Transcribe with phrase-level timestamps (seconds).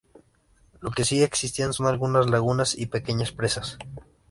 [0.79, 3.77] Lo que sí existen son algunas lagunas y pequeñas presas.